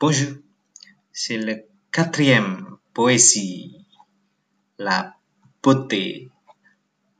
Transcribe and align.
Bonjour, 0.00 0.34
c'est 1.12 1.36
le 1.38 1.66
quatrième 1.92 2.78
poésie, 2.92 3.86
La 4.76 5.14
beauté, 5.62 6.32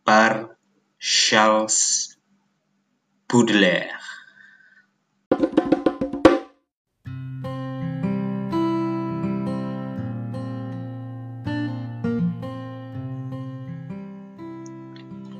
par 0.04 0.48
Charles 0.98 1.68
Baudelaire. 3.29 4.00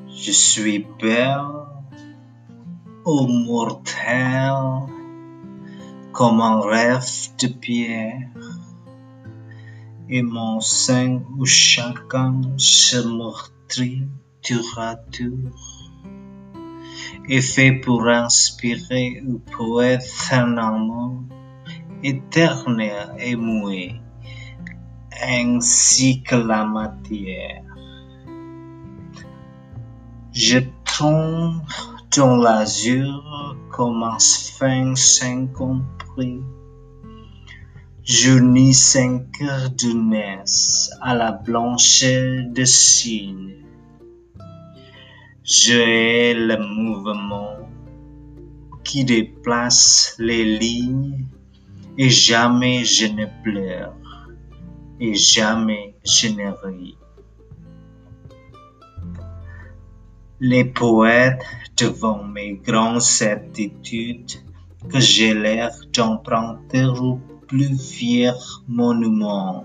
Je 0.07 0.31
suis 0.31 0.87
belle, 0.99 1.41
ô 3.03 3.27
mortel, 3.27 4.94
comme 6.15 6.39
un 6.39 6.61
rêve 6.61 7.35
de 7.39 7.47
pierre, 7.47 8.29
et 10.07 10.21
mon 10.21 10.61
sein 10.61 11.21
où 11.37 11.45
chacun 11.45 12.39
se 12.55 13.05
meurtrit 13.05 14.07
à 14.77 14.95
tour, 14.95 15.51
est 17.27 17.41
fait 17.41 17.73
pour 17.83 18.07
inspirer 18.07 19.21
au 19.27 19.39
poète 19.39 20.09
un 20.31 20.55
amour 20.57 21.23
éternel 22.01 23.13
et 23.19 23.35
muet, 23.35 23.95
ainsi 25.21 26.23
que 26.23 26.35
la 26.35 26.63
matière. 26.63 27.63
Je 30.31 30.59
tombe 30.97 31.61
dans 32.15 32.37
l'azur 32.37 33.34
comme 33.75 34.03
un 34.03 34.19
sphinx 34.19 35.21
incompris. 35.21 36.39
Journées 38.05 38.71
cinq 38.71 39.41
heures 39.41 39.69
de 39.71 39.91
naisse 39.91 40.91
à 41.01 41.13
la 41.13 41.33
blancheur 41.33 42.45
de 42.53 42.63
cygne. 42.63 43.65
Je 45.43 45.73
hais 45.73 46.33
le 46.33 46.57
mouvement 46.57 47.57
qui 48.85 49.03
déplace 49.03 50.15
les 50.19 50.57
lignes 50.57 51.25
et 51.97 52.09
jamais 52.09 52.85
je 52.85 53.07
ne 53.07 53.25
pleure 53.43 53.97
et 55.01 55.15
jamais 55.15 55.97
je 56.05 56.29
ne 56.29 56.49
ris. 56.63 56.97
Les 60.41 60.65
poètes 60.65 61.45
devant 61.77 62.21
mes 62.23 62.55
grandes 62.55 62.99
certitudes 62.99 64.33
que 64.89 64.99
j'ai 64.99 65.33
l'air 65.33 65.71
d'emprunter 65.93 66.83
au 66.83 67.19
plus 67.47 67.77
fier 67.77 68.35
monument, 68.67 69.63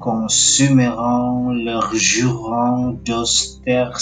consumeront 0.00 1.50
leur 1.52 1.94
jurant 1.94 2.98
d'austère 3.04 4.00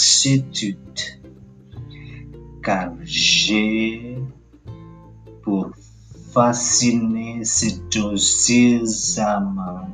car 2.63 2.93
j'ai 3.03 4.17
pour 5.43 5.69
fasciner 6.33 7.45
ces 7.45 7.79
dociles 7.91 9.19
amants 9.19 9.89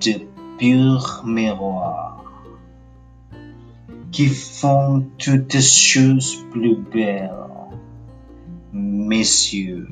de 0.00 0.14
purs 0.58 1.22
miroirs 1.24 2.23
qui 4.14 4.28
font 4.28 5.10
toutes 5.18 5.60
choses 5.60 6.36
plus 6.52 6.76
belles. 6.76 7.32
Messieurs, 8.72 9.88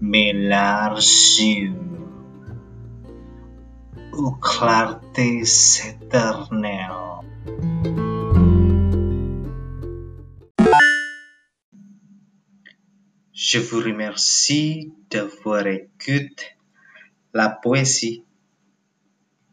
mes 0.00 0.32
larges 0.32 1.38
yeux, 1.38 1.72
aux 4.12 4.32
clartés 4.32 5.44
éternelles. 5.88 7.22
Je 13.32 13.58
vous 13.60 13.82
remercie 13.82 14.92
d'avoir 15.08 15.64
écouté 15.68 16.34
la 17.32 17.50
poésie 17.50 18.25